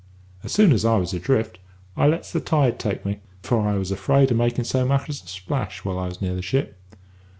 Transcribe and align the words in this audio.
As 0.43 0.51
soon 0.51 0.71
as 0.73 0.83
I 0.83 0.97
was 0.97 1.13
adrift, 1.13 1.59
I 1.95 2.07
lets 2.07 2.31
the 2.33 2.39
tide 2.39 2.79
take 2.79 3.05
me, 3.05 3.19
for 3.43 3.59
I 3.67 3.75
was 3.75 3.91
afraid 3.91 4.31
of 4.31 4.37
makin' 4.37 4.65
so 4.65 4.83
much 4.83 5.07
as 5.07 5.21
a 5.21 5.27
splash 5.27 5.85
whilst 5.85 6.01
I 6.03 6.07
was 6.07 6.21
near 6.23 6.33
the 6.33 6.41
ship. 6.41 6.75